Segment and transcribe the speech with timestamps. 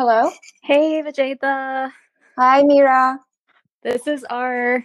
[0.00, 0.30] Hello.
[0.62, 1.92] Hey, Vijayta.
[2.38, 3.20] Hi, Mira.
[3.82, 4.82] This is our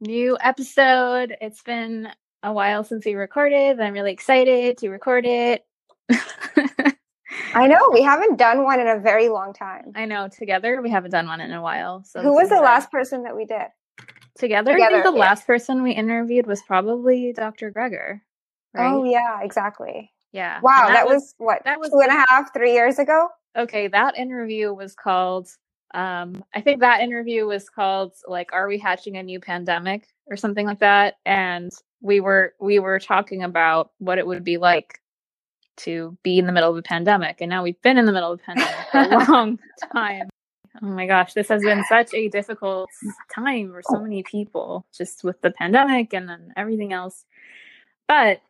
[0.00, 1.36] new episode.
[1.40, 2.08] It's been
[2.44, 3.80] a while since we recorded.
[3.80, 5.66] I'm really excited to record it.
[7.54, 9.90] I know we haven't done one in a very long time.
[9.96, 12.04] I know together we haven't done one in a while.
[12.04, 13.66] So who was the last person that we did?
[14.38, 15.24] Together, together I think the yeah.
[15.26, 17.72] last person we interviewed was probably Dr.
[17.72, 18.20] Greger.
[18.76, 18.92] Oh, right?
[18.92, 20.12] Oh yeah, exactly.
[20.36, 20.60] Yeah.
[20.62, 23.28] Wow, that, that, was, what that was two and a half, three years ago.
[23.56, 25.48] Okay, that interview was called.
[25.94, 30.36] Um, I think that interview was called like, "Are we hatching a new pandemic?" or
[30.36, 31.14] something like that.
[31.24, 31.72] And
[32.02, 35.00] we were we were talking about what it would be like
[35.78, 38.32] to be in the middle of a pandemic, and now we've been in the middle
[38.32, 39.58] of a pandemic for a long
[39.90, 40.28] time.
[40.82, 42.90] Oh my gosh, this has been such a difficult
[43.34, 47.24] time for so many people, just with the pandemic and then everything else.
[48.06, 48.42] But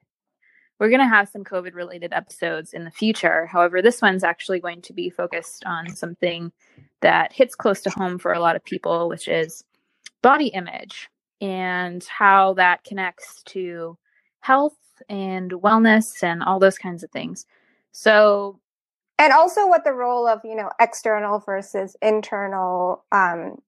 [0.79, 3.47] we're going to have some COVID related episodes in the future.
[3.47, 6.53] However, this one's actually going to be focused on something
[7.01, 9.65] that hits close to home for a lot of people, which is
[10.23, 11.09] body image
[11.41, 13.97] and how that connects to
[14.41, 14.77] health
[15.09, 17.47] and wellness and all those kinds of things.
[17.93, 18.61] So,
[19.19, 23.61] and also what the role of, you know, external versus internal um,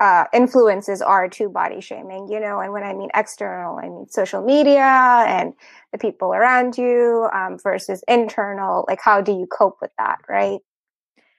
[0.00, 4.06] uh, influences are to body shaming, you know, and when I mean external, I mean
[4.08, 5.52] social media and
[5.92, 8.84] the people around you um, versus internal.
[8.88, 10.60] Like, how do you cope with that, right?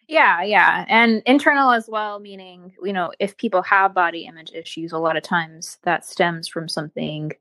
[0.08, 0.86] Yeah, yeah.
[0.88, 5.18] And internal as well, meaning, you know, if people have body image issues, a lot
[5.18, 7.32] of times that stems from something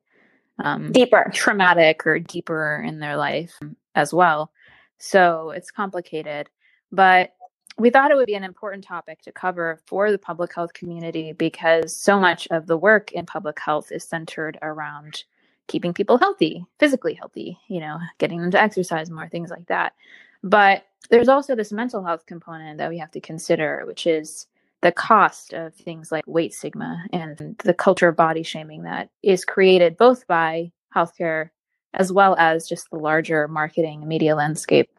[0.59, 3.59] um, deeper, traumatic or deeper in their life
[3.95, 4.53] as well.
[4.99, 6.49] So it's complicated.
[6.91, 7.35] But
[7.79, 11.33] we thought it would be an important topic to cover for the public health community
[11.33, 15.25] because so much of the work in public health is centered around
[15.69, 19.95] keeping people healthy, physically healthy, you know, getting them to exercise more, things like that.
[20.43, 24.47] But there's also this mental health component that we have to consider, which is
[24.83, 29.45] the cost of things like weight stigma and the culture of body shaming that is
[29.45, 31.51] created both by healthcare
[31.95, 34.91] as well as just the larger marketing media landscape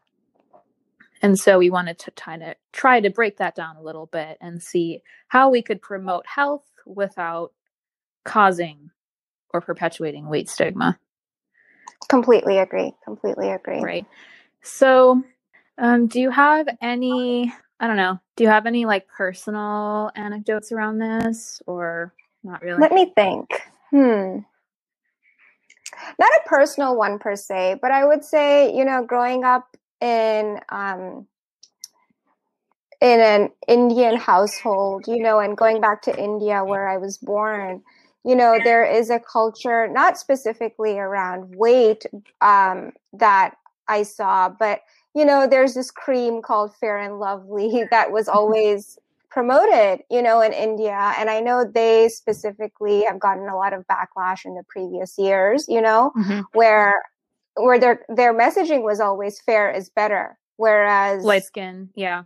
[1.24, 4.38] and so we wanted to kind of try to break that down a little bit
[4.42, 7.54] and see how we could promote health without
[8.26, 8.92] causing
[9.54, 11.00] or perpetuating weight stigma.
[12.10, 12.94] Completely agree.
[13.06, 13.82] Completely agree.
[13.82, 14.06] Right.
[14.62, 15.24] So,
[15.78, 20.74] um, do you have any, I don't know, do you have any like personal anecdotes
[20.74, 22.14] around this or
[22.44, 22.82] not really?
[22.82, 23.50] Let me think.
[23.92, 24.40] Hmm.
[26.20, 30.60] Not a personal one per se, but I would say, you know, growing up in
[30.70, 31.28] um,
[33.02, 37.84] in an Indian household, you know, and going back to India where I was born,
[38.24, 42.06] you know, there is a culture not specifically around weight
[42.40, 43.56] um, that
[43.90, 44.82] I saw, but
[45.14, 48.98] you know, there's this cream called Fair and Lovely that was always
[49.30, 51.14] promoted, you know, in India.
[51.18, 55.66] And I know they specifically have gotten a lot of backlash in the previous years,
[55.68, 56.42] you know, mm-hmm.
[56.54, 57.02] where
[57.56, 62.24] where their their messaging was always fair is better whereas light skin yeah.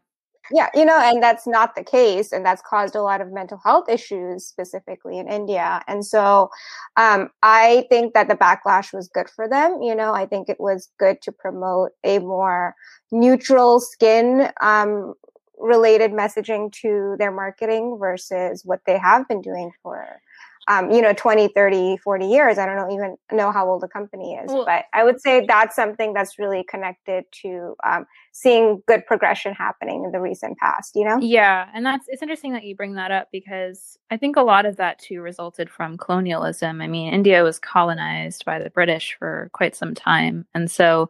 [0.52, 3.60] Yeah you know and that's not the case and that's caused a lot of mental
[3.64, 6.50] health issues specifically in india and so
[6.96, 10.60] um, i think that the backlash was good for them you know i think it
[10.60, 12.76] was good to promote a more
[13.12, 15.14] neutral skin um,
[15.58, 20.22] related messaging to their marketing versus what they have been doing for
[20.68, 23.88] um, you know 20 30 40 years i don't know even know how old the
[23.88, 28.82] company is well, but i would say that's something that's really connected to um, seeing
[28.88, 31.18] good progression happening in the recent past you know?
[31.20, 34.66] Yeah and that's it's interesting that you bring that up because i think a lot
[34.66, 36.82] of that too resulted from colonialism.
[36.82, 41.10] I mean india was colonized by the british for quite some time and so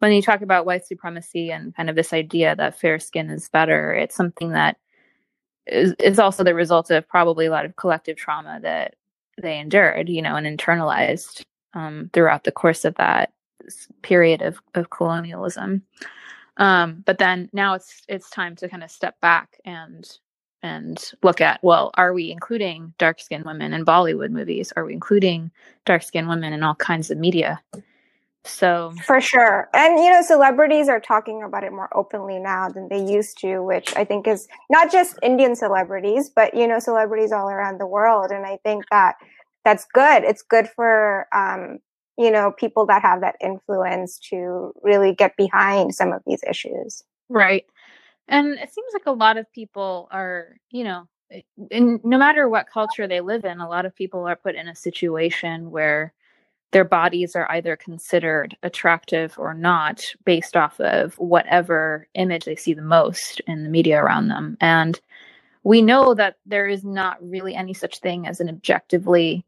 [0.00, 3.48] when you talk about white supremacy and kind of this idea that fair skin is
[3.48, 4.76] better it's something that
[5.68, 8.94] is, is also the result of probably a lot of collective trauma that
[9.40, 11.42] they endured, you know, and internalized
[11.74, 13.32] um, throughout the course of that
[14.02, 15.82] period of, of colonialism.
[16.56, 20.10] Um, but then now it's it's time to kind of step back and
[20.62, 24.72] and look at well, are we including dark skinned women in Bollywood movies?
[24.74, 25.52] Are we including
[25.84, 27.60] dark skinned women in all kinds of media?
[28.48, 29.68] So for sure.
[29.74, 33.62] And you know, celebrities are talking about it more openly now than they used to,
[33.62, 37.86] which I think is not just Indian celebrities, but you know, celebrities all around the
[37.86, 38.30] world.
[38.30, 39.16] And I think that
[39.64, 40.24] that's good.
[40.24, 41.78] It's good for um,
[42.18, 47.04] you know, people that have that influence to really get behind some of these issues.
[47.28, 47.64] Right.
[48.26, 51.08] And it seems like a lot of people are, you know,
[51.70, 54.68] in no matter what culture they live in, a lot of people are put in
[54.68, 56.12] a situation where
[56.70, 62.74] their bodies are either considered attractive or not based off of whatever image they see
[62.74, 64.56] the most in the media around them.
[64.60, 65.00] And
[65.64, 69.44] we know that there is not really any such thing as an objectively,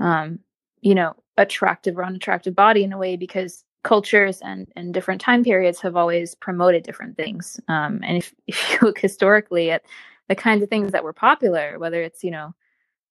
[0.00, 0.40] um,
[0.80, 5.42] you know, attractive or unattractive body in a way because cultures and, and different time
[5.42, 7.60] periods have always promoted different things.
[7.68, 9.84] Um, and if, if you look historically at
[10.28, 12.54] the kinds of things that were popular, whether it's, you know,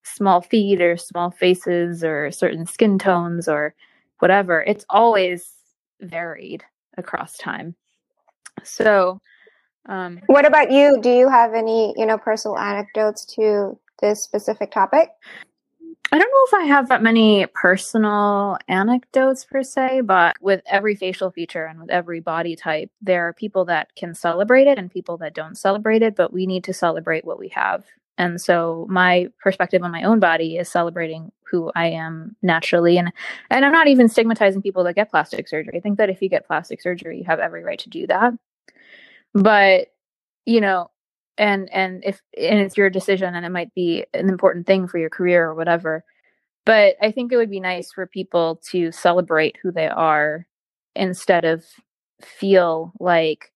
[0.04, 3.74] small feet or small faces or certain skin tones or
[4.20, 5.52] whatever, it's always
[6.02, 6.64] varied
[6.98, 7.76] across time.
[8.64, 9.22] So,
[9.86, 11.00] um, what about you?
[11.02, 15.10] Do you have any, you know, personal anecdotes to this specific topic?
[16.12, 20.96] I don't know if I have that many personal anecdotes per se, but with every
[20.96, 24.90] facial feature and with every body type, there are people that can celebrate it and
[24.90, 27.86] people that don't celebrate it, but we need to celebrate what we have.
[28.20, 33.12] And so my perspective on my own body is celebrating who I am naturally and
[33.50, 35.78] and I'm not even stigmatizing people that get plastic surgery.
[35.78, 38.34] I think that if you get plastic surgery, you have every right to do that.
[39.34, 39.88] But
[40.46, 40.92] you know,
[41.38, 45.00] and and if and it's your decision and it might be an important thing for
[45.00, 46.04] your career or whatever.
[46.66, 50.46] But I think it would be nice for people to celebrate who they are
[50.94, 51.64] instead of
[52.22, 53.54] feel like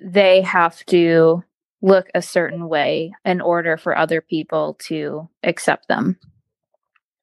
[0.00, 1.42] they have to
[1.82, 6.18] look a certain way in order for other people to accept them.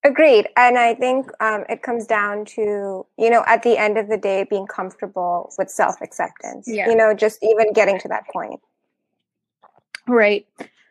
[0.05, 0.49] Agreed.
[0.57, 4.17] And I think um, it comes down to, you know, at the end of the
[4.17, 6.89] day, being comfortable with self acceptance, yeah.
[6.89, 8.59] you know, just even getting to that point.
[10.05, 10.45] Right.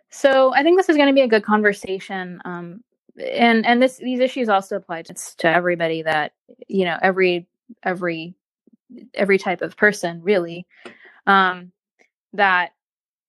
[0.09, 2.41] So I think this is going to be a good conversation.
[2.47, 2.83] Um,
[3.19, 6.33] and and this these issues also apply to, to everybody that
[6.69, 7.47] you know every
[7.83, 8.35] every
[9.13, 10.67] every type of person really
[11.27, 11.73] um,
[12.33, 12.73] that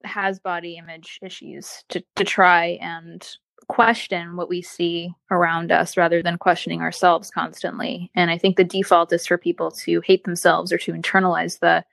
[0.04, 3.28] has body image issues to, to try and
[3.68, 8.12] question what we see around us rather than questioning ourselves constantly.
[8.16, 11.84] And I think the default is for people to hate themselves or to internalize the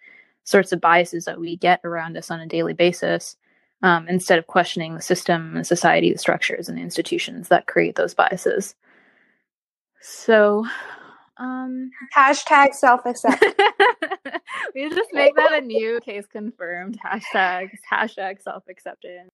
[0.44, 3.36] sorts of biases that we get around us on a daily basis
[3.82, 7.96] um, instead of questioning the system and society, the structures and the institutions that create
[7.96, 8.74] those biases.
[10.02, 10.66] So,
[11.38, 13.54] um, hashtag self acceptance.
[14.74, 19.30] we just make that a new case confirmed hashtag hashtag self acceptance.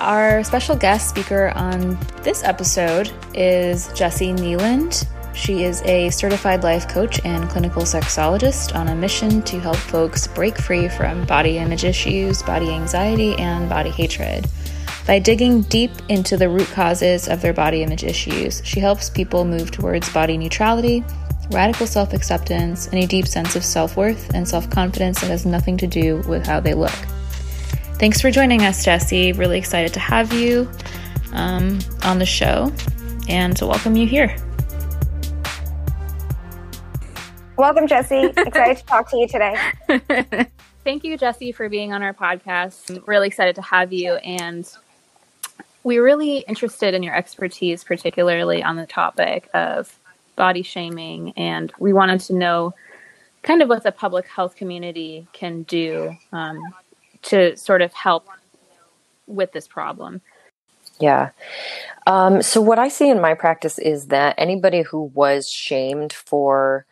[0.00, 5.06] Our special guest speaker on this episode is Jessi Kneeland.
[5.32, 10.26] She is a certified life coach and clinical sexologist on a mission to help folks
[10.26, 14.46] break free from body image issues, body anxiety, and body hatred.
[15.06, 19.44] By digging deep into the root causes of their body image issues, she helps people
[19.44, 21.04] move towards body neutrality,
[21.50, 25.46] radical self acceptance, and a deep sense of self worth and self confidence that has
[25.46, 26.92] nothing to do with how they look.
[27.98, 29.36] Thanks for joining us, Jessi.
[29.36, 30.70] Really excited to have you
[31.32, 32.72] um, on the show
[33.28, 34.36] and to welcome you here.
[37.60, 38.34] Welcome, Jessi.
[38.38, 39.54] Excited to talk to you today.
[40.82, 42.88] Thank you, Jessi, for being on our podcast.
[42.88, 44.14] I'm really excited to have you.
[44.14, 44.66] And
[45.82, 49.94] we're really interested in your expertise, particularly on the topic of
[50.36, 51.34] body shaming.
[51.36, 52.72] And we wanted to know
[53.42, 56.62] kind of what the public health community can do um,
[57.24, 58.26] to sort of help
[59.26, 60.22] with this problem.
[60.98, 61.32] Yeah.
[62.06, 66.86] Um, so, what I see in my practice is that anybody who was shamed for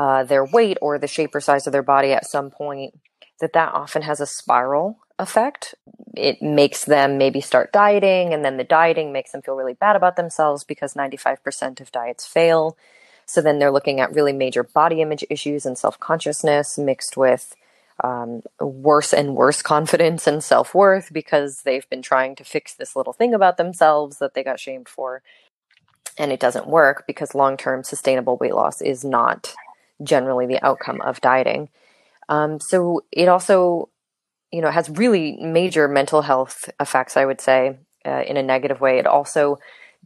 [0.00, 2.98] uh, their weight or the shape or size of their body at some point,
[3.38, 5.74] that that often has a spiral effect.
[6.16, 9.96] It makes them maybe start dieting, and then the dieting makes them feel really bad
[9.96, 12.78] about themselves because 95% of diets fail.
[13.26, 17.54] So then they're looking at really major body image issues and self consciousness mixed with
[18.02, 22.96] um, worse and worse confidence and self worth because they've been trying to fix this
[22.96, 25.22] little thing about themselves that they got shamed for.
[26.16, 29.54] And it doesn't work because long term sustainable weight loss is not
[30.02, 31.68] generally the outcome of dieting.
[32.28, 33.90] Um, so it also,
[34.52, 37.16] you know, has really major mental health effects.
[37.16, 38.98] I would say uh, in a negative way.
[38.98, 39.58] It also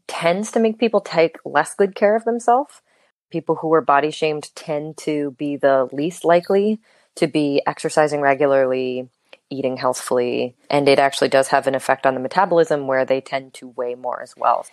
[0.07, 2.83] tends to make people take less good care of themselves.
[3.31, 6.81] People who are body shamed tend to be the least likely
[7.17, 9.09] to be exercising regularly,
[9.51, 13.55] eating healthfully, and it actually does have an effect on the metabolism where they tend
[13.55, 14.67] to weigh more as well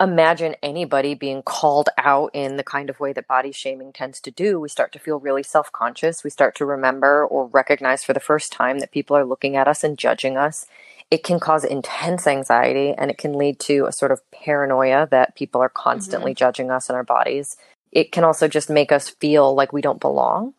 [0.00, 4.30] imagine anybody being called out in the kind of way that body shaming tends to
[4.30, 6.24] do, we start to feel really self conscious.
[6.24, 9.68] We start to remember or recognize for the first time that people are looking at
[9.68, 10.66] us and judging us.
[11.10, 15.34] It can cause intense anxiety and it can lead to a sort of paranoia that
[15.34, 16.38] people are constantly mm-hmm.
[16.38, 17.56] judging us and our bodies.
[17.92, 20.54] it can also just make us feel like we don't belong.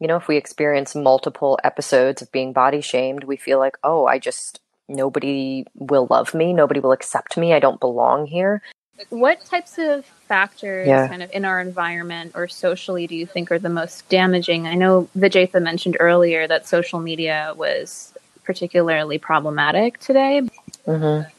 [0.00, 4.04] You know, if we experience multiple episodes of being body shamed, we feel like, oh,
[4.06, 8.62] I just, nobody will love me, nobody will accept me, I don't belong here.
[9.10, 11.08] What types of factors yeah.
[11.08, 14.66] kind of in our environment or socially do you think are the most damaging?
[14.66, 18.14] I know Vijaytha mentioned earlier that social media was
[18.44, 20.42] particularly problematic today.
[20.86, 21.30] Mm-hmm.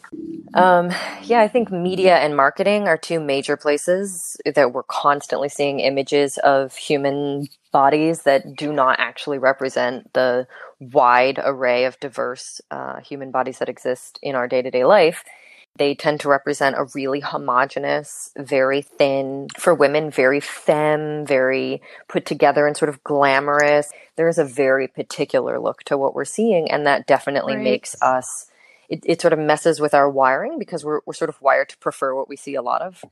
[0.54, 0.92] Um,
[1.24, 6.38] yeah, I think media and marketing are two major places that we're constantly seeing images
[6.40, 10.48] of human bodies that do not actually represent the
[10.80, 15.26] wide array of diverse uh, human bodies that exist in our day to day life.
[15.76, 22.26] They tend to represent a really homogenous, very thin, for women, very femme, very put
[22.26, 23.92] together and sort of glamorous.
[24.16, 27.64] There is a very particular look to what we're seeing, and that definitely right.
[27.72, 28.50] makes us
[28.90, 31.78] it, it sort of messes with our wiring because we're, we're sort of wired to
[31.78, 33.04] prefer what we see a lot of.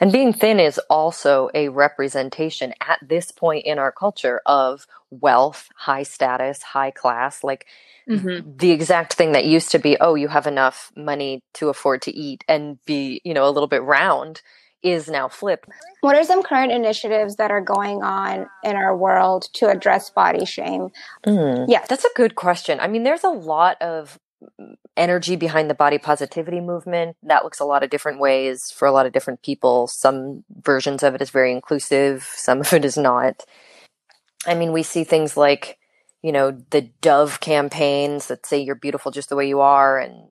[0.00, 5.68] And being thin is also a representation at this point in our culture of wealth,
[5.76, 7.42] high status, high class.
[7.42, 7.66] Like
[8.08, 8.56] mm-hmm.
[8.56, 12.14] the exact thing that used to be, oh, you have enough money to afford to
[12.14, 14.42] eat and be, you know, a little bit round
[14.82, 15.68] is now flipped.
[16.00, 20.44] What are some current initiatives that are going on in our world to address body
[20.44, 20.90] shame?
[21.26, 22.78] Mm, yeah, that's a good question.
[22.78, 24.18] I mean, there's a lot of
[24.96, 27.16] energy behind the body positivity movement.
[27.22, 29.86] That looks a lot of different ways for a lot of different people.
[29.86, 33.44] Some versions of it is very inclusive, some of it is not.
[34.46, 35.78] I mean, we see things like,
[36.22, 40.28] you know, the Dove campaigns that say you're beautiful just the way you are and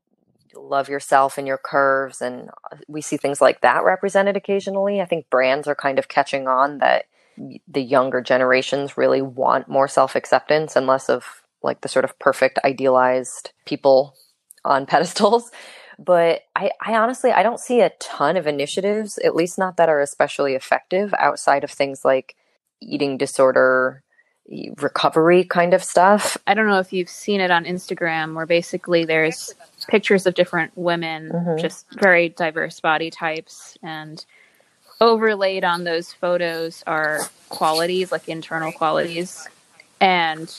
[0.55, 2.21] love yourself and your curves.
[2.21, 5.01] And uh, we see things like that represented occasionally.
[5.01, 7.05] I think brands are kind of catching on that
[7.67, 12.17] the younger generations really want more self acceptance and less of like the sort of
[12.19, 14.15] perfect idealized people
[14.63, 15.51] on pedestals.
[15.98, 19.88] But I, I honestly i don't see a ton of initiatives at least not that
[19.88, 22.36] are especially effective outside of things like
[22.81, 24.03] eating disorder
[24.77, 26.38] recovery kind of stuff.
[26.45, 29.53] I don't know if you've seen it on instagram where basically there's
[29.88, 31.62] pictures of different women mm-hmm.
[31.62, 34.24] just very diverse body types and
[35.01, 39.48] overlaid on those photos are qualities like internal qualities.
[40.00, 40.55] And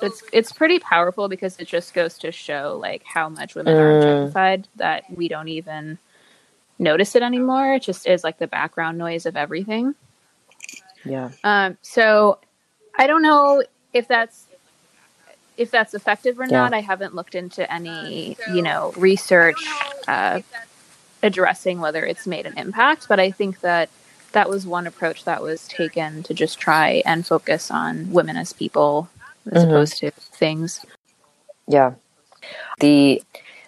[0.00, 3.78] it's it's pretty powerful because it just goes to show like how much women mm.
[3.78, 5.98] are objectified that we don't even
[6.78, 7.74] notice it anymore.
[7.74, 9.94] It just is like the background noise of everything.
[11.04, 11.30] Yeah.
[11.42, 11.76] Um.
[11.82, 12.38] So
[12.96, 14.46] I don't know if that's
[15.56, 16.58] if that's effective or yeah.
[16.58, 16.74] not.
[16.74, 19.62] I haven't looked into any you know research
[20.08, 20.40] uh,
[21.22, 23.88] addressing whether it's made an impact, but I think that
[24.32, 28.52] that was one approach that was taken to just try and focus on women as
[28.52, 29.08] people
[29.50, 29.70] as mm-hmm.
[29.70, 30.84] opposed to things.
[31.66, 31.94] Yeah.
[32.80, 33.22] The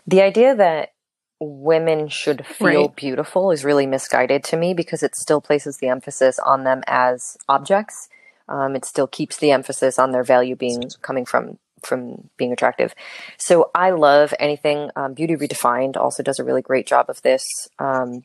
[0.06, 0.92] the idea that
[1.40, 2.96] women should feel right.
[2.96, 7.36] beautiful is really misguided to me because it still places the emphasis on them as
[7.48, 8.08] objects.
[8.48, 12.94] Um, it still keeps the emphasis on their value being coming from from being attractive.
[13.36, 14.90] So I love anything.
[14.96, 17.44] Um, Beauty Redefined also does a really great job of this.
[17.78, 18.22] Um,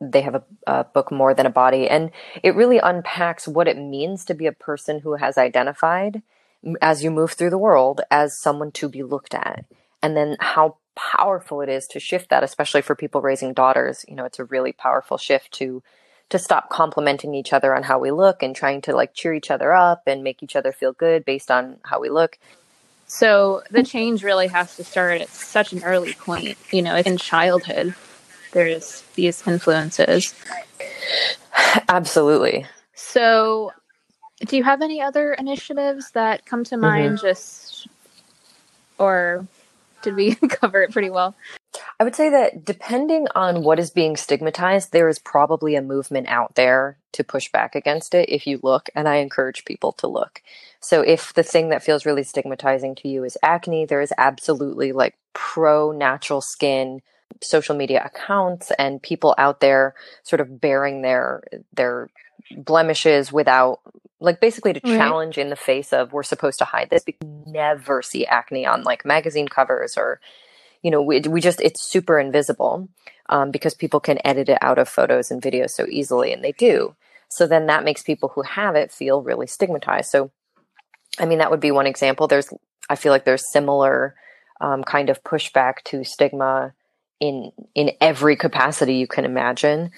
[0.00, 2.10] they have a, a, book more than a body, and
[2.42, 6.22] it really unpacks what it means to be a person who has identified
[6.80, 9.64] as you move through the world as someone to be looked at.
[10.02, 14.04] And then how powerful it is to shift that, especially for people raising daughters.
[14.08, 15.82] You know, it's a really powerful shift to
[16.30, 19.50] to stop complimenting each other on how we look and trying to like cheer each
[19.50, 22.38] other up and make each other feel good based on how we look.
[23.06, 26.56] So the change really has to start at such an early point.
[26.72, 27.94] You know, in childhood,
[28.52, 30.34] there's these influences.
[31.88, 32.66] Absolutely.
[32.94, 33.72] So
[34.40, 37.18] do you have any other initiatives that come to mind?
[37.18, 37.26] Mm-hmm.
[37.26, 37.88] Just
[38.98, 39.46] or
[40.02, 41.34] did we cover it pretty well?
[41.98, 46.28] I would say that depending on what is being stigmatized, there is probably a movement
[46.28, 50.06] out there to push back against it if you look, and I encourage people to
[50.06, 50.42] look.
[50.80, 54.92] So if the thing that feels really stigmatizing to you is acne, there is absolutely
[54.92, 57.00] like pro natural skin
[57.42, 62.08] social media accounts and people out there sort of bearing their their
[62.56, 63.80] blemishes without
[64.20, 64.96] like basically to right.
[64.96, 67.04] challenge in the face of we're supposed to hide this.
[67.06, 70.20] We never see acne on like magazine covers or,
[70.82, 72.88] you know, we, we just, it's super invisible
[73.28, 76.52] um, because people can edit it out of photos and videos so easily, and they
[76.52, 76.94] do.
[77.28, 80.10] So then that makes people who have it feel really stigmatized.
[80.10, 80.30] So,
[81.18, 82.28] I mean, that would be one example.
[82.28, 82.52] There's,
[82.88, 84.14] I feel like there's similar
[84.60, 86.72] um, kind of pushback to stigma
[87.20, 89.90] in in every capacity you can imagine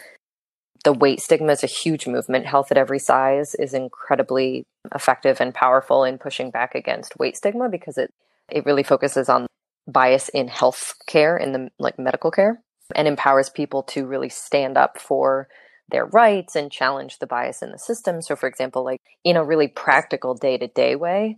[0.87, 2.47] the weight stigma is a huge movement.
[2.47, 4.65] Health at every size is incredibly
[4.95, 8.15] effective and powerful in pushing back against weight stigma because it
[8.49, 9.49] it really focuses on
[9.89, 12.63] bias in health care in the like medical care
[12.95, 15.49] and empowers people to really stand up for
[15.91, 18.23] their rights and challenge the bias in the system.
[18.23, 21.37] So, for example, like in a really practical day to day way,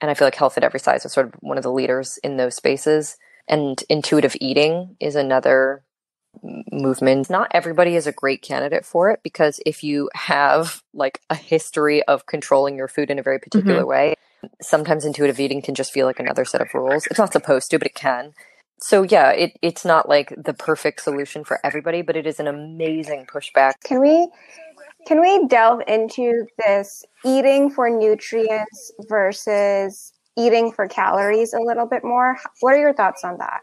[0.00, 2.18] and I feel like Health at Every Size is sort of one of the leaders
[2.24, 3.18] in those spaces.
[3.46, 5.84] And intuitive eating is another
[6.42, 7.30] movement.
[7.30, 12.02] Not everybody is a great candidate for it because if you have like a history
[12.04, 13.88] of controlling your food in a very particular mm-hmm.
[13.88, 14.14] way,
[14.60, 17.06] sometimes intuitive eating can just feel like another set of rules.
[17.06, 18.32] It's not supposed to, but it can.
[18.78, 22.46] So yeah, it, it's not like the perfect solution for everybody, but it is an
[22.46, 23.74] amazing pushback.
[23.84, 24.28] Can we
[25.06, 32.04] can we delve into this eating for nutrients versus eating for calories a little bit
[32.04, 32.38] more?
[32.60, 33.60] What are your thoughts on that?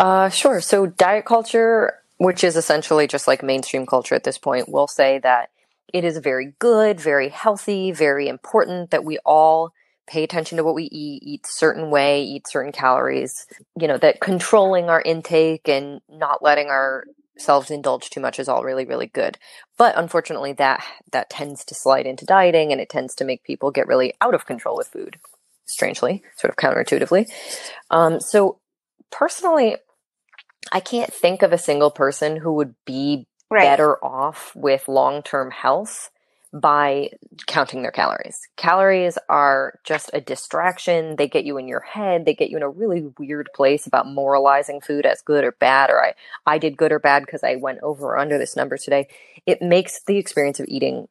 [0.00, 0.62] Uh, sure.
[0.62, 5.18] So diet culture, which is essentially just like mainstream culture at this point, will say
[5.18, 5.50] that
[5.92, 9.72] it is very good, very healthy, very important that we all
[10.08, 13.46] pay attention to what we eat, eat certain way, eat certain calories,
[13.78, 18.64] you know, that controlling our intake and not letting ourselves indulge too much is all
[18.64, 19.36] really, really good.
[19.76, 23.70] But unfortunately that that tends to slide into dieting and it tends to make people
[23.70, 25.18] get really out of control with food,
[25.66, 27.30] strangely, sort of counterintuitively.
[27.90, 28.60] Um, so
[29.10, 29.76] personally,
[30.72, 33.62] I can't think of a single person who would be right.
[33.62, 36.10] better off with long term health
[36.52, 37.10] by
[37.46, 38.40] counting their calories.
[38.56, 41.14] Calories are just a distraction.
[41.16, 42.24] They get you in your head.
[42.24, 45.90] They get you in a really weird place about moralizing food as good or bad,
[45.90, 46.14] or I,
[46.46, 49.06] I did good or bad because I went over or under this number today.
[49.46, 51.06] It makes the experience of eating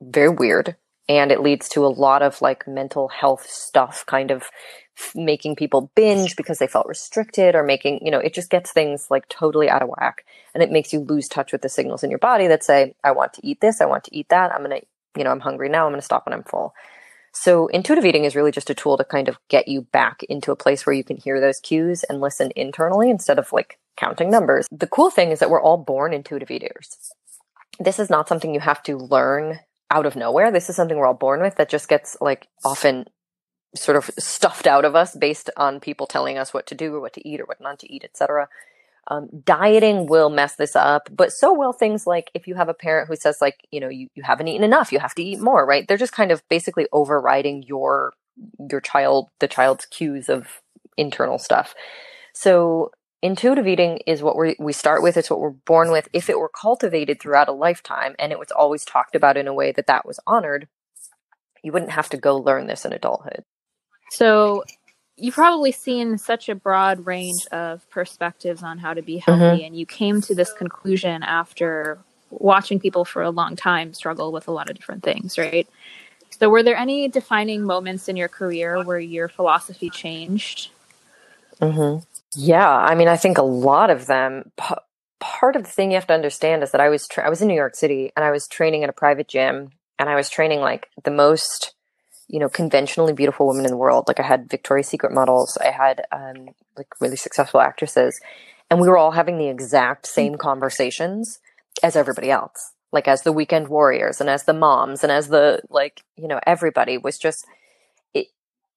[0.00, 0.76] very weird
[1.08, 4.44] and it leads to a lot of like mental health stuff kind of
[5.14, 9.08] making people binge because they felt restricted or making, you know, it just gets things
[9.10, 10.24] like totally out of whack.
[10.54, 13.10] And it makes you lose touch with the signals in your body that say, I
[13.10, 14.86] want to eat this, I want to eat that, I'm going to,
[15.18, 16.74] you know, I'm hungry now, I'm going to stop when I'm full.
[17.32, 20.52] So intuitive eating is really just a tool to kind of get you back into
[20.52, 24.30] a place where you can hear those cues and listen internally instead of like counting
[24.30, 24.66] numbers.
[24.70, 26.96] The cool thing is that we're all born intuitive eaters.
[27.80, 29.58] This is not something you have to learn
[29.94, 30.50] out of nowhere.
[30.50, 33.06] This is something we're all born with that just gets like often
[33.76, 37.00] sort of stuffed out of us based on people telling us what to do or
[37.00, 38.48] what to eat or what not to eat, etc.
[39.08, 42.74] Um, dieting will mess this up, but so will things like if you have a
[42.74, 45.40] parent who says like, you know, you, you haven't eaten enough, you have to eat
[45.40, 45.86] more, right?
[45.86, 48.14] They're just kind of basically overriding your
[48.68, 50.60] your child, the child's cues of
[50.96, 51.74] internal stuff.
[52.32, 52.90] So
[53.24, 55.16] intuitive eating is what we we start with.
[55.16, 56.08] It's what we're born with.
[56.12, 59.54] If it were cultivated throughout a lifetime and it was always talked about in a
[59.54, 60.68] way that that was honored,
[61.62, 63.42] you wouldn't have to go learn this in adulthood.
[64.10, 64.62] So
[65.16, 69.64] you've probably seen such a broad range of perspectives on how to be healthy mm-hmm.
[69.64, 71.98] and you came to this conclusion after
[72.30, 75.68] watching people for a long time struggle with a lot of different things right
[76.30, 80.70] so were there any defining moments in your career where your philosophy changed
[81.60, 82.02] mm-hmm.
[82.36, 84.74] Yeah i mean i think a lot of them P-
[85.20, 87.40] part of the thing you have to understand is that i was tra- i was
[87.40, 90.28] in new york city and i was training at a private gym and i was
[90.28, 91.74] training like the most
[92.28, 94.04] you know, conventionally beautiful women in the world.
[94.08, 98.18] Like I had Victoria's Secret models, I had um, like really successful actresses,
[98.70, 101.38] and we were all having the exact same conversations
[101.82, 102.72] as everybody else.
[102.92, 106.40] Like as the weekend warriors and as the moms and as the like, you know,
[106.46, 107.44] everybody was just
[108.14, 108.28] it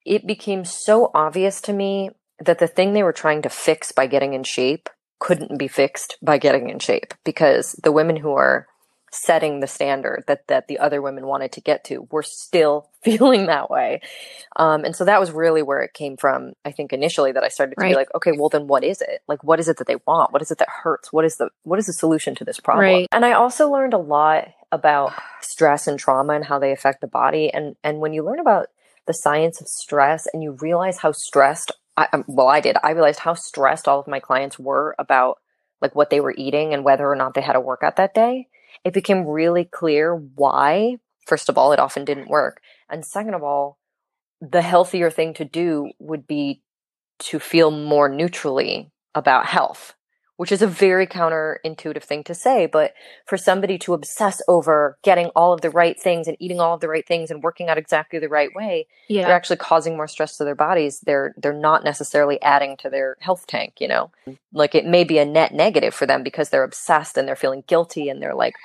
[0.05, 4.07] it became so obvious to me that the thing they were trying to fix by
[4.07, 8.67] getting in shape couldn't be fixed by getting in shape because the women who are
[9.09, 13.45] setting the standard that that the other women wanted to get to were still feeling
[13.45, 14.01] that way.
[14.57, 17.47] Um, and so that was really where it came from i think initially that i
[17.47, 17.91] started to right.
[17.91, 19.21] be like okay well then what is it?
[19.27, 20.33] Like what is it that they want?
[20.33, 21.11] What is it that hurts?
[21.11, 22.83] What is the what is the solution to this problem?
[22.83, 23.07] Right.
[23.11, 27.07] and i also learned a lot about stress and trauma and how they affect the
[27.07, 27.51] body.
[27.53, 28.67] And and when you learn about
[29.05, 32.91] the science of stress and you realize how stressed I, um, well i did i
[32.91, 35.39] realized how stressed all of my clients were about
[35.81, 38.47] like what they were eating and whether or not they had a workout that day
[38.83, 42.61] it became really clear why, first of all, it often didn't work.
[42.89, 43.77] And second of all,
[44.39, 46.61] the healthier thing to do would be
[47.19, 49.95] to feel more neutrally about health,
[50.37, 52.65] which is a very counterintuitive thing to say.
[52.65, 52.93] But
[53.25, 56.79] for somebody to obsess over getting all of the right things and eating all of
[56.79, 59.25] the right things and working out exactly the right way, yeah.
[59.25, 61.01] they're actually causing more stress to their bodies.
[61.01, 64.11] They're they're not necessarily adding to their health tank, you know?
[64.53, 67.63] Like it may be a net negative for them because they're obsessed and they're feeling
[67.67, 68.55] guilty and they're like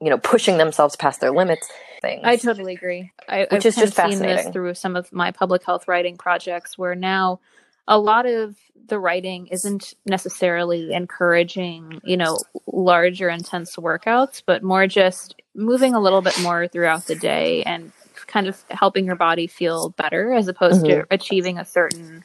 [0.00, 1.66] you know, pushing themselves past their limits.
[2.02, 2.22] Things.
[2.24, 3.12] I totally agree.
[3.28, 6.78] I, which I've is just seen this through some of my public health writing projects,
[6.78, 7.40] where now
[7.88, 14.86] a lot of the writing isn't necessarily encouraging, you know, larger intense workouts, but more
[14.86, 17.92] just moving a little bit more throughout the day and
[18.26, 21.00] kind of helping your body feel better as opposed mm-hmm.
[21.00, 22.22] to achieving a certain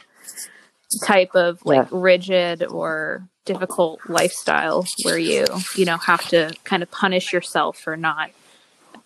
[1.04, 1.98] type of like yeah.
[2.00, 7.96] rigid or difficult lifestyle where you you know have to kind of punish yourself for
[7.96, 8.32] not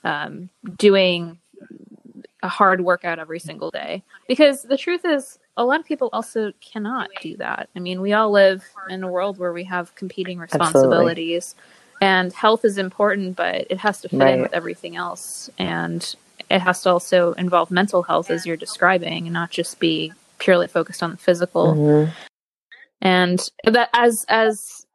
[0.03, 1.37] um, doing
[2.41, 6.51] a hard workout every single day because the truth is a lot of people also
[6.61, 10.39] cannot do that i mean we all live in a world where we have competing
[10.39, 12.07] responsibilities Absolutely.
[12.07, 14.33] and health is important but it has to fit right.
[14.35, 16.15] in with everything else and
[16.49, 20.67] it has to also involve mental health as you're describing and not just be purely
[20.67, 22.11] focused on the physical mm-hmm.
[23.01, 24.85] and that as as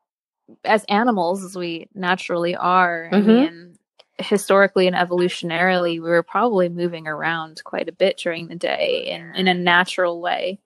[0.65, 3.17] as animals as we naturally are mm-hmm.
[3.17, 3.74] i mean
[4.19, 9.35] historically and evolutionarily, we were probably moving around quite a bit during the day in,
[9.35, 10.61] in a natural way.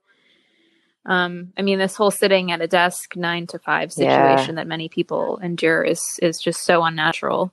[1.06, 4.54] Um, I mean, this whole sitting at a desk nine to five situation yeah.
[4.56, 7.52] that many people endure is is just so unnatural.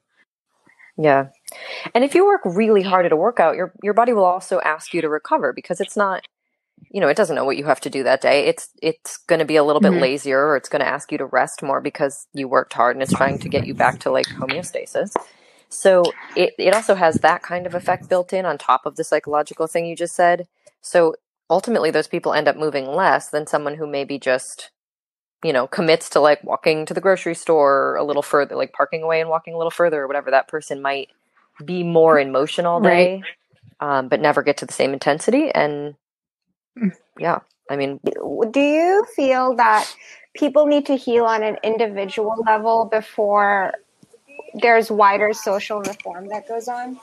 [0.97, 1.27] Yeah,
[1.93, 4.93] and if you work really hard at a workout, your your body will also ask
[4.93, 6.27] you to recover because it's not,
[6.89, 8.45] you know, it doesn't know what you have to do that day.
[8.45, 10.01] It's it's going to be a little bit mm-hmm.
[10.01, 13.03] lazier, or it's going to ask you to rest more because you worked hard, and
[13.03, 15.13] it's trying to get you back to like homeostasis.
[15.75, 16.03] So
[16.35, 19.67] it, it also has that kind of effect built in on top of the psychological
[19.67, 20.47] thing you just said.
[20.81, 21.15] So
[21.49, 24.71] ultimately, those people end up moving less than someone who maybe just,
[25.43, 29.03] you know, commits to like walking to the grocery store a little further, like parking
[29.03, 30.31] away and walking a little further or whatever.
[30.31, 31.09] That person might
[31.63, 33.23] be more in motion all day,
[33.81, 33.97] right.
[33.97, 35.51] um, but never get to the same intensity.
[35.51, 35.95] And
[36.77, 36.91] mm.
[37.19, 39.93] yeah, I mean, do you feel that
[40.35, 43.73] people need to heal on an individual level before
[44.53, 46.99] there's wider social reform that goes on?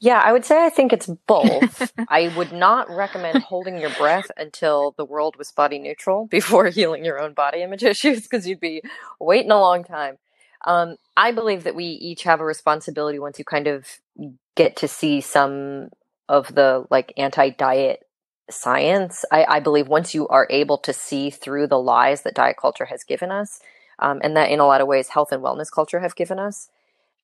[0.00, 1.92] Yeah, I would say I think it's both.
[2.08, 7.04] I would not recommend holding your breath until the world was body neutral before healing
[7.04, 8.82] your own body image issues because you'd be
[9.18, 10.16] waiting a long time.
[10.64, 13.86] Um, I believe that we each have a responsibility once you kind of
[14.56, 15.90] get to see some
[16.28, 18.00] of the like anti diet
[18.50, 19.24] science.
[19.30, 22.86] I, I believe once you are able to see through the lies that diet culture
[22.86, 23.60] has given us,
[24.00, 26.68] um, and that in a lot of ways health and wellness culture have given us.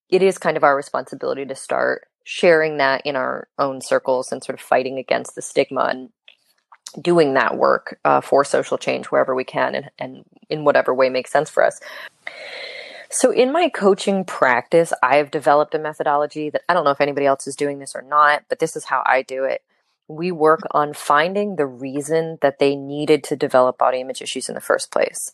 [0.09, 4.43] It is kind of our responsibility to start sharing that in our own circles and
[4.43, 6.11] sort of fighting against the stigma and
[7.01, 11.09] doing that work uh, for social change wherever we can and, and in whatever way
[11.09, 11.81] makes sense for us.
[13.11, 17.27] So in my coaching practice i've developed a methodology that i don't know if anybody
[17.27, 19.63] else is doing this or not but this is how i do it.
[20.09, 24.55] We work on finding the reason that they needed to develop body image issues in
[24.55, 25.33] the first place.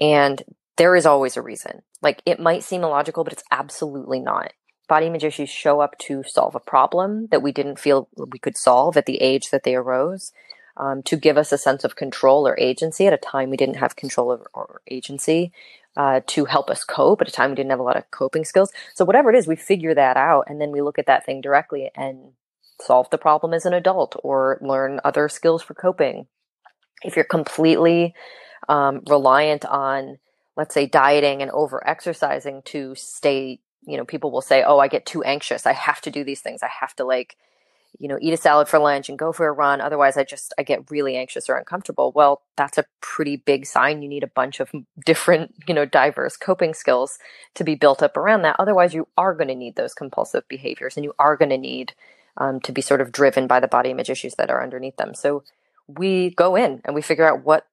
[0.00, 0.42] And
[0.76, 1.82] there is always a reason.
[2.02, 4.52] Like it might seem illogical, but it's absolutely not.
[4.88, 8.56] Body image issues show up to solve a problem that we didn't feel we could
[8.56, 10.32] solve at the age that they arose,
[10.76, 13.76] um, to give us a sense of control or agency at a time we didn't
[13.76, 15.50] have control or, or agency,
[15.96, 18.44] uh, to help us cope at a time we didn't have a lot of coping
[18.44, 18.70] skills.
[18.94, 21.40] So whatever it is, we figure that out and then we look at that thing
[21.40, 22.32] directly and
[22.80, 26.26] solve the problem as an adult or learn other skills for coping.
[27.02, 28.14] If you're completely
[28.68, 30.18] um, reliant on
[30.56, 34.88] let's say dieting and over exercising to stay you know people will say oh i
[34.88, 35.66] get too anxious.
[35.66, 36.62] I have to do these things.
[36.62, 37.36] I have to like
[37.98, 39.80] you know eat a salad for lunch and go for a run.
[39.80, 42.12] Otherwise i just i get really anxious or uncomfortable.
[42.14, 44.02] Well that's a pretty big sign.
[44.02, 44.70] You need a bunch of
[45.04, 47.18] different you know diverse coping skills
[47.54, 48.56] to be built up around that.
[48.58, 51.94] Otherwise you are going to need those compulsive behaviors and you are going to need
[52.38, 55.14] um, to be sort of driven by the body image issues that are underneath them.
[55.14, 55.42] So
[55.86, 57.66] we go in and we figure out what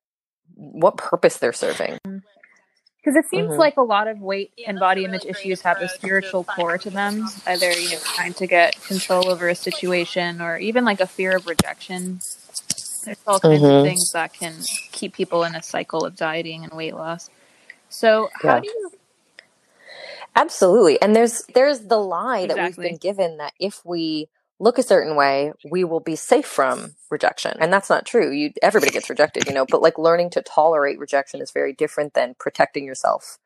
[0.56, 1.98] what purpose they're serving.
[2.06, 2.22] Mm
[3.04, 3.60] because it seems mm-hmm.
[3.60, 7.28] like a lot of weight and body image issues have a spiritual core to them
[7.48, 11.36] either you know trying to get control over a situation or even like a fear
[11.36, 12.20] of rejection
[13.06, 13.76] there's all kinds mm-hmm.
[13.76, 14.54] of things that can
[14.92, 17.30] keep people in a cycle of dieting and weight loss
[17.90, 18.60] so how yeah.
[18.62, 18.92] do you
[20.36, 22.56] absolutely and there's there's the lie exactly.
[22.56, 24.28] that we've been given that if we
[24.64, 27.58] look a certain way, we will be safe from rejection.
[27.60, 28.32] And that's not true.
[28.32, 32.14] You everybody gets rejected, you know, but like learning to tolerate rejection is very different
[32.14, 33.38] than protecting yourself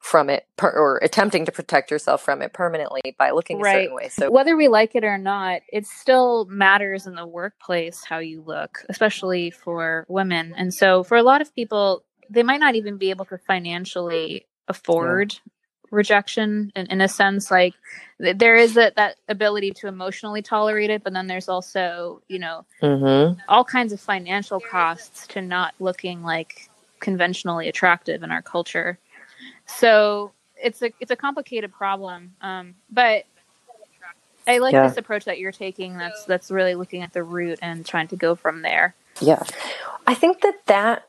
[0.00, 3.76] from it per, or attempting to protect yourself from it permanently by looking right.
[3.76, 4.08] a certain way.
[4.08, 8.42] So whether we like it or not, it still matters in the workplace how you
[8.42, 10.52] look, especially for women.
[10.56, 14.46] And so for a lot of people, they might not even be able to financially
[14.68, 15.55] afford yeah
[15.90, 17.74] rejection in, in a sense like
[18.20, 22.38] th- there is that that ability to emotionally tolerate it but then there's also you
[22.38, 23.38] know mm-hmm.
[23.48, 26.68] all kinds of financial costs to not looking like
[27.00, 28.98] conventionally attractive in our culture
[29.66, 33.24] so it's a it's a complicated problem um, but
[34.46, 34.88] i like yeah.
[34.88, 38.16] this approach that you're taking that's that's really looking at the root and trying to
[38.16, 39.42] go from there yeah
[40.06, 41.08] i think that that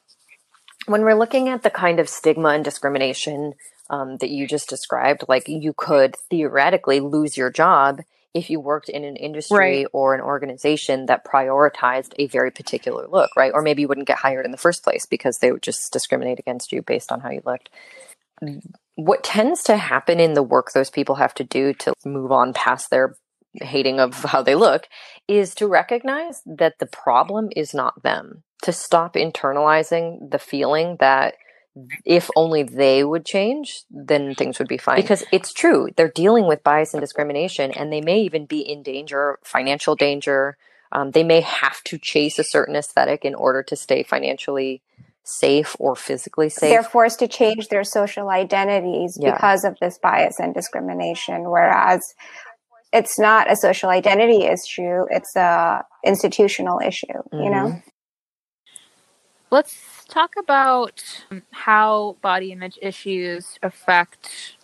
[0.88, 3.54] when we're looking at the kind of stigma and discrimination
[3.90, 8.02] um, that you just described, like you could theoretically lose your job
[8.34, 9.88] if you worked in an industry right.
[9.94, 13.52] or an organization that prioritized a very particular look, right?
[13.54, 16.40] Or maybe you wouldn't get hired in the first place because they would just discriminate
[16.40, 17.70] against you based on how you looked.
[18.96, 22.54] What tends to happen in the work those people have to do to move on
[22.54, 23.16] past their
[23.54, 24.88] hating of how they look
[25.28, 31.36] is to recognize that the problem is not them, to stop internalizing the feeling that
[32.06, 35.02] if only they would change, then things would be fine.
[35.02, 38.84] Because it's true, they're dealing with bias and discrimination, and they may even be in
[38.84, 40.58] danger, financial danger.
[40.92, 44.82] Um, they may have to chase a certain aesthetic in order to stay financially
[45.24, 46.70] safe or physically safe.
[46.70, 49.34] They're forced to change their social identities yeah.
[49.34, 51.50] because of this bias and discrimination.
[51.50, 52.02] Whereas
[52.94, 57.08] it's not a social identity issue; it's a institutional issue.
[57.08, 57.44] Mm-hmm.
[57.44, 57.66] You know.
[57.68, 57.90] Mm-hmm.
[59.50, 61.04] Let's talk about
[61.52, 64.56] how body image issues affect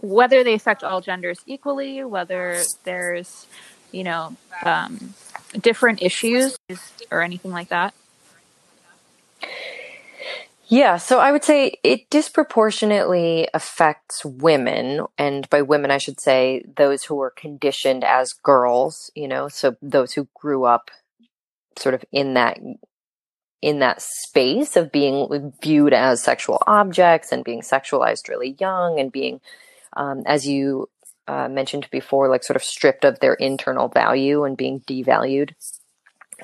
[0.00, 3.46] whether they affect all genders equally, whether there's,
[3.92, 5.14] you know, um,
[5.60, 6.58] different issues
[7.10, 7.94] or anything like that.
[10.68, 16.64] Yeah, so I would say it disproportionately affects women, and by women, I should say
[16.76, 20.90] those who were conditioned as girls, you know, so those who grew up
[21.78, 22.58] sort of in that
[23.66, 29.10] in that space of being viewed as sexual objects and being sexualized really young and
[29.10, 29.40] being,
[29.96, 30.88] um, as you
[31.26, 35.50] uh, mentioned before, like sort of stripped of their internal value and being devalued.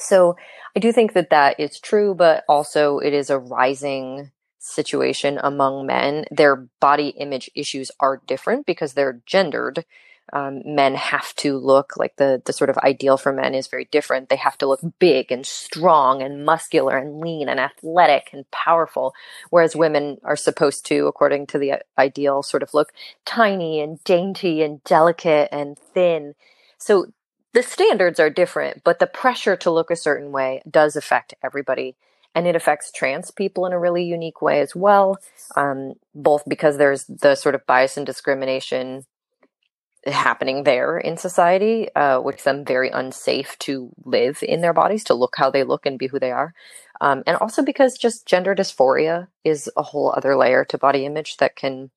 [0.00, 0.34] So
[0.74, 5.86] I do think that that is true, but also it is a rising situation among
[5.86, 6.24] men.
[6.32, 9.84] Their body image issues are different because they're gendered
[10.32, 13.86] um, men have to look like the the sort of ideal for men is very
[13.90, 14.28] different.
[14.28, 19.14] They have to look big and strong and muscular and lean and athletic and powerful,
[19.50, 22.92] whereas women are supposed to, according to the ideal, sort of look
[23.24, 26.34] tiny and dainty and delicate and thin.
[26.78, 27.06] So
[27.52, 31.96] the standards are different, but the pressure to look a certain way does affect everybody.
[32.34, 35.18] And it affects trans people in a really unique way as well,
[35.54, 39.04] um, both because there's the sort of bias and discrimination
[40.06, 45.14] happening there in society, uh, which them very unsafe to live in their bodies, to
[45.14, 46.54] look how they look and be who they are.
[47.00, 51.36] Um, and also because just gender dysphoria is a whole other layer to body image
[51.38, 51.90] that can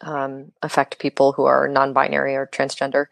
[0.00, 3.06] um, affect people who are non binary or transgender.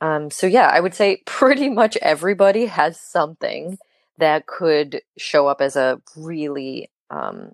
[0.00, 3.78] Um, so, yeah, I would say pretty much everybody has something
[4.18, 7.52] that could show up as a really um,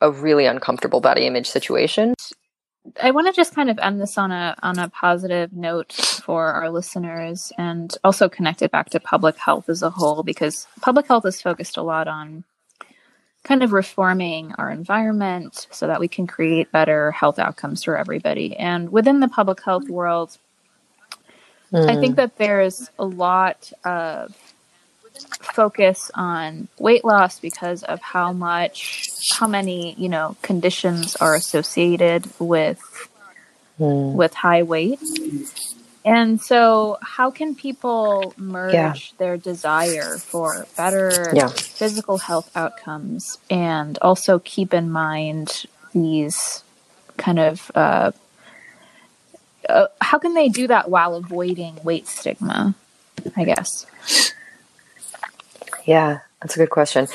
[0.00, 2.14] a really uncomfortable body image situation.
[3.02, 6.52] I want to just kind of end this on a on a positive note for
[6.52, 11.06] our listeners and also connect it back to public health as a whole because public
[11.06, 12.44] health is focused a lot on
[13.44, 18.56] kind of reforming our environment so that we can create better health outcomes for everybody.
[18.56, 20.36] And within the public health world,
[21.72, 21.88] mm.
[21.88, 22.16] I think hmm.
[22.16, 24.47] that there's a lot of
[25.40, 32.28] focus on weight loss because of how much how many you know conditions are associated
[32.38, 32.80] with
[33.78, 34.14] mm.
[34.14, 35.00] with high weight
[36.04, 38.94] and so how can people merge yeah.
[39.18, 41.48] their desire for better yeah.
[41.48, 46.62] physical health outcomes and also keep in mind these
[47.16, 48.12] kind of uh,
[49.68, 52.74] uh, how can they do that while avoiding weight stigma
[53.36, 53.86] i guess
[55.88, 57.08] yeah, that's a good question.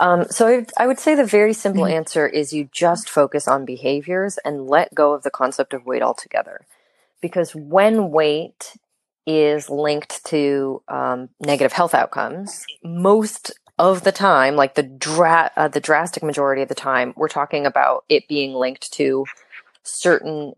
[0.00, 1.98] Um, so I, would say the very simple mm-hmm.
[1.98, 6.02] answer is you just focus on behaviors and let go of the concept of weight
[6.02, 6.66] altogether.
[7.22, 8.76] Because when weight
[9.26, 15.68] is linked to um, negative health outcomes, most of the time, like the dra- uh,
[15.68, 19.24] the drastic majority of the time, we're talking about it being linked to
[19.84, 20.54] certain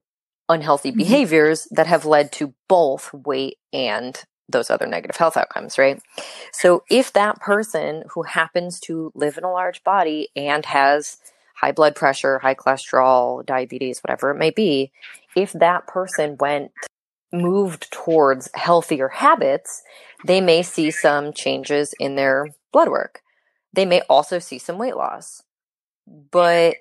[0.49, 0.99] unhealthy mm-hmm.
[0.99, 6.03] behaviors that have led to both weight and those other negative health outcomes, right?
[6.53, 11.19] So if that person who happens to live in a large body and has
[11.55, 14.93] high blood pressure, high cholesterol, diabetes, whatever it may be,
[15.37, 16.73] if that person went
[17.33, 19.83] moved towards healthier habits,
[20.25, 23.23] they may see some changes in their blood work.
[23.73, 25.43] They may also see some weight loss.
[26.07, 26.77] But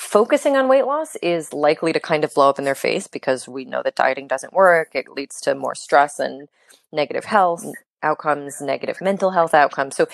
[0.00, 3.46] focusing on weight loss is likely to kind of blow up in their face because
[3.46, 4.94] we know that dieting doesn't work.
[4.94, 6.48] It leads to more stress and
[6.90, 7.74] negative health mm.
[8.02, 9.96] outcomes, negative mental health outcomes.
[9.96, 10.08] So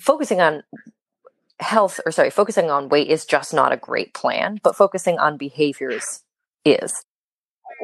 [0.00, 0.64] focusing on
[1.60, 5.36] health or sorry, focusing on weight is just not a great plan, but focusing on
[5.36, 6.24] behaviors
[6.64, 7.04] is.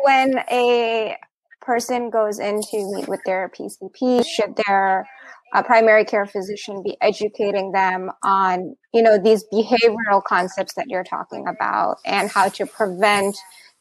[0.03, 1.17] When a
[1.61, 5.07] person goes in to meet with their PCP, should their
[5.55, 11.05] uh, primary care physician be educating them on, you know, these behavioral concepts that you're
[11.05, 13.37] talking about and how to prevent,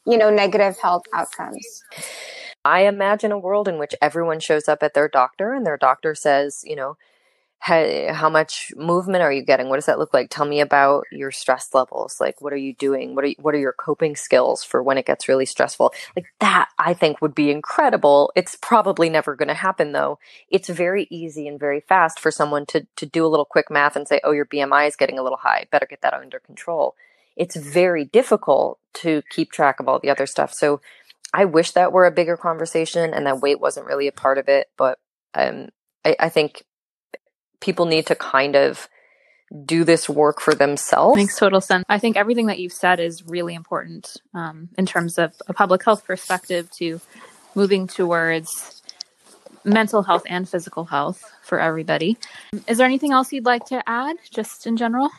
[0.06, 1.82] you know, negative health outcomes?
[2.64, 6.14] I imagine a world in which everyone shows up at their doctor and their doctor
[6.14, 6.96] says, you know,
[7.64, 9.70] how, how much movement are you getting?
[9.70, 10.28] What does that look like?
[10.28, 12.20] Tell me about your stress levels.
[12.20, 13.14] Like, what are you doing?
[13.14, 15.94] What are what are your coping skills for when it gets really stressful?
[16.14, 18.30] Like that, I think would be incredible.
[18.36, 20.18] It's probably never going to happen though.
[20.50, 23.96] It's very easy and very fast for someone to to do a little quick math
[23.96, 25.64] and say, "Oh, your BMI is getting a little high.
[25.70, 26.96] Better get that under control."
[27.34, 30.52] It's very difficult to keep track of all the other stuff.
[30.52, 30.82] So,
[31.32, 34.48] I wish that were a bigger conversation and that weight wasn't really a part of
[34.50, 34.68] it.
[34.76, 34.98] But
[35.34, 35.70] um,
[36.04, 36.62] I, I think
[37.60, 38.88] people need to kind of
[39.64, 41.16] do this work for themselves.
[41.16, 41.84] Makes total sense.
[41.88, 45.84] I think everything that you've said is really important um, in terms of a public
[45.84, 47.00] health perspective to
[47.54, 48.82] moving towards
[49.64, 52.18] mental health and physical health for everybody.
[52.66, 55.10] Is there anything else you'd like to add, just in general?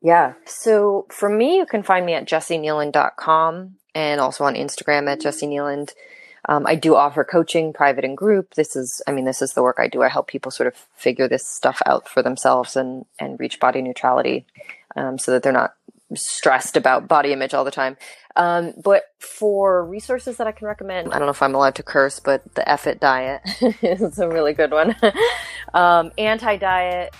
[0.00, 0.34] Yeah.
[0.44, 5.92] So for me, you can find me at jessikneeland.com and also on Instagram at jessikneeland.
[6.46, 8.54] Um, I do offer coaching, private and group.
[8.54, 10.02] This is, I mean, this is the work I do.
[10.02, 13.82] I help people sort of figure this stuff out for themselves and and reach body
[13.82, 14.46] neutrality,
[14.96, 15.74] um, so that they're not
[16.14, 17.96] stressed about body image all the time.
[18.36, 21.82] Um, but for resources that I can recommend, I don't know if I'm allowed to
[21.82, 23.42] curse, but the Effort diet
[23.82, 24.94] is a really good one.
[25.74, 27.14] um, Anti diet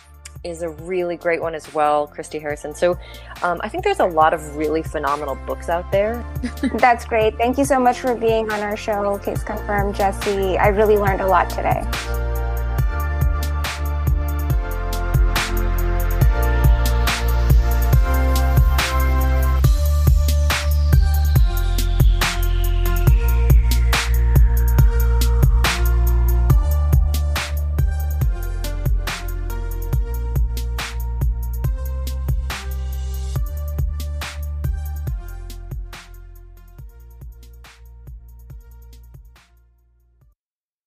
[0.44, 2.74] is a really great one as well, Christy Harrison.
[2.74, 2.98] So
[3.42, 6.24] um, I think there's a lot of really phenomenal books out there.
[6.74, 7.36] That's great.
[7.36, 10.58] Thank you so much for being on our show, Case Confirmed, Jessi.
[10.58, 11.82] I really learned a lot today.